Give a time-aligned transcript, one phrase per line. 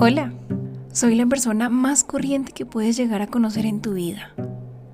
[0.00, 0.32] Hola,
[0.92, 4.32] soy la persona más corriente que puedes llegar a conocer en tu vida.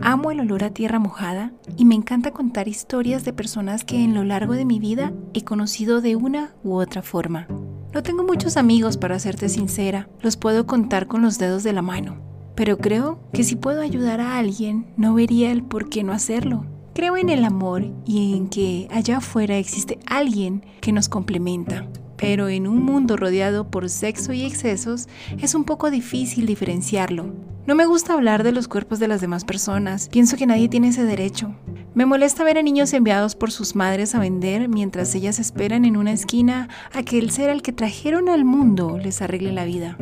[0.00, 4.14] Amo el olor a tierra mojada y me encanta contar historias de personas que en
[4.14, 7.46] lo largo de mi vida he conocido de una u otra forma.
[7.93, 11.82] No tengo muchos amigos para serte sincera, los puedo contar con los dedos de la
[11.82, 12.16] mano,
[12.55, 16.64] pero creo que si puedo ayudar a alguien no vería el por qué no hacerlo.
[16.95, 21.86] Creo en el amor y en que allá afuera existe alguien que nos complementa
[22.27, 27.27] pero en un mundo rodeado por sexo y excesos es un poco difícil diferenciarlo.
[27.66, 30.88] No me gusta hablar de los cuerpos de las demás personas, pienso que nadie tiene
[30.88, 31.55] ese derecho.
[31.95, 35.98] Me molesta ver a niños enviados por sus madres a vender mientras ellas esperan en
[35.98, 39.98] una esquina a que el ser al que trajeron al mundo les arregle la vida.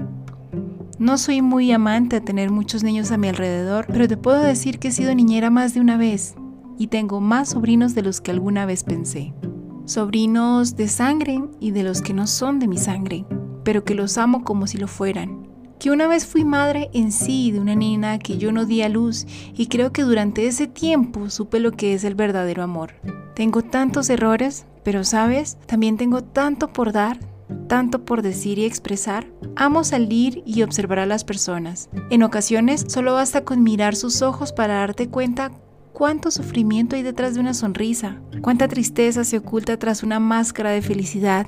[1.00, 4.78] No soy muy amante de tener muchos niños a mi alrededor, pero te puedo decir
[4.78, 6.36] que he sido niñera más de una vez
[6.78, 9.34] y tengo más sobrinos de los que alguna vez pensé
[9.84, 13.24] sobrinos de sangre y de los que no son de mi sangre,
[13.64, 15.48] pero que los amo como si lo fueran.
[15.78, 18.88] Que una vez fui madre en sí de una niña que yo no di a
[18.88, 22.94] luz y creo que durante ese tiempo supe lo que es el verdadero amor.
[23.34, 27.18] Tengo tantos errores, pero sabes, también tengo tanto por dar,
[27.66, 29.26] tanto por decir y expresar.
[29.56, 31.88] Amo salir y observar a las personas.
[32.10, 35.50] En ocasiones solo basta con mirar sus ojos para darte cuenta
[35.92, 40.82] cuánto sufrimiento hay detrás de una sonrisa, cuánta tristeza se oculta tras una máscara de
[40.82, 41.46] felicidad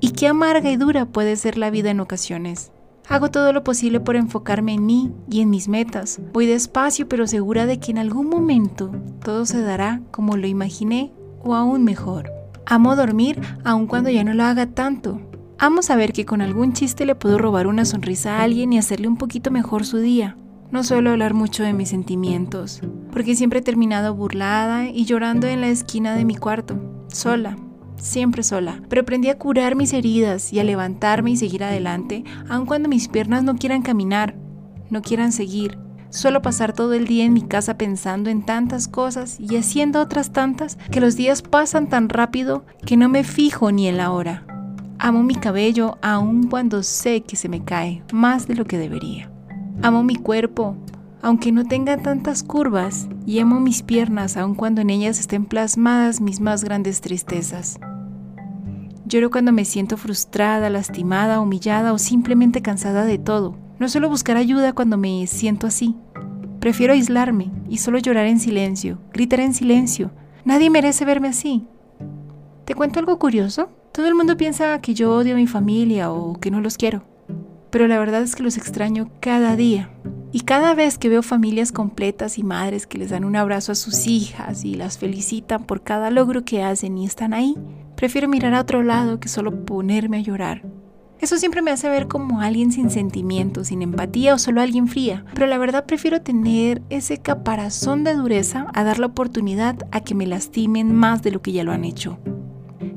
[0.00, 2.72] y qué amarga y dura puede ser la vida en ocasiones.
[3.08, 6.20] Hago todo lo posible por enfocarme en mí y en mis metas.
[6.32, 8.90] Voy despacio pero segura de que en algún momento
[9.24, 12.32] todo se dará como lo imaginé o aún mejor.
[12.66, 15.20] Amo dormir aun cuando ya no lo haga tanto.
[15.58, 19.06] Amo saber que con algún chiste le puedo robar una sonrisa a alguien y hacerle
[19.06, 20.36] un poquito mejor su día.
[20.72, 22.82] No suelo hablar mucho de mis sentimientos,
[23.16, 26.78] porque siempre he terminado burlada y llorando en la esquina de mi cuarto,
[27.08, 27.56] sola,
[27.96, 28.82] siempre sola.
[28.90, 33.08] Pero aprendí a curar mis heridas y a levantarme y seguir adelante, aun cuando mis
[33.08, 34.36] piernas no quieran caminar,
[34.90, 35.78] no quieran seguir.
[36.10, 40.34] Suelo pasar todo el día en mi casa pensando en tantas cosas y haciendo otras
[40.34, 44.46] tantas que los días pasan tan rápido que no me fijo ni en la hora.
[44.98, 49.30] Amo mi cabello aun cuando sé que se me cae más de lo que debería.
[49.82, 50.76] Amo mi cuerpo,
[51.26, 56.20] aunque no tenga tantas curvas, y amo mis piernas aun cuando en ellas estén plasmadas
[56.20, 57.80] mis más grandes tristezas.
[59.06, 63.56] Lloro cuando me siento frustrada, lastimada, humillada o simplemente cansada de todo.
[63.80, 65.96] No suelo buscar ayuda cuando me siento así.
[66.60, 70.12] Prefiero aislarme y solo llorar en silencio, gritar en silencio.
[70.44, 71.66] Nadie merece verme así.
[72.66, 73.68] ¿Te cuento algo curioso?
[73.92, 77.02] Todo el mundo piensa que yo odio a mi familia o que no los quiero
[77.76, 79.90] pero la verdad es que los extraño cada día.
[80.32, 83.76] Y cada vez que veo familias completas y madres que les dan un abrazo a
[83.76, 87.56] sus hijas y las felicitan por cada logro que hacen y están ahí,
[87.96, 90.62] prefiero mirar a otro lado que solo ponerme a llorar.
[91.18, 95.24] Eso siempre me hace ver como alguien sin sentimientos, sin empatía o solo alguien fría,
[95.32, 100.14] pero la verdad prefiero tener ese caparazón de dureza a dar la oportunidad a que
[100.14, 102.18] me lastimen más de lo que ya lo han hecho.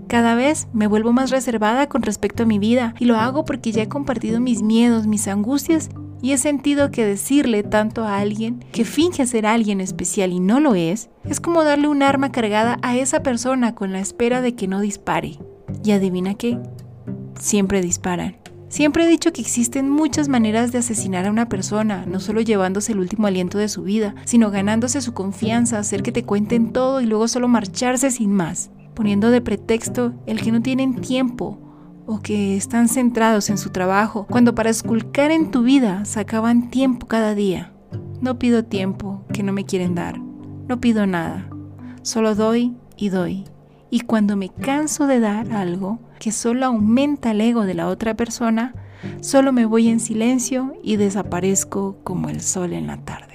[0.09, 3.71] Cada vez me vuelvo más reservada con respecto a mi vida y lo hago porque
[3.71, 5.89] ya he compartido mis miedos, mis angustias
[6.21, 10.59] y he sentido que decirle tanto a alguien que finge ser alguien especial y no
[10.59, 14.55] lo es, es como darle un arma cargada a esa persona con la espera de
[14.55, 15.39] que no dispare.
[15.83, 16.59] Y adivina qué,
[17.39, 18.37] siempre disparan.
[18.67, 22.91] Siempre he dicho que existen muchas maneras de asesinar a una persona, no solo llevándose
[22.91, 27.01] el último aliento de su vida, sino ganándose su confianza, hacer que te cuenten todo
[27.01, 28.69] y luego solo marcharse sin más
[28.99, 31.57] poniendo de pretexto el que no tienen tiempo
[32.09, 37.05] o que están centrados en su trabajo, cuando para esculcar en tu vida sacaban tiempo
[37.05, 37.71] cada día.
[38.19, 41.47] No pido tiempo que no me quieren dar, no pido nada,
[42.01, 43.45] solo doy y doy.
[43.91, 48.15] Y cuando me canso de dar algo que solo aumenta el ego de la otra
[48.15, 48.73] persona,
[49.21, 53.28] solo me voy en silencio y desaparezco como el sol en la tarde.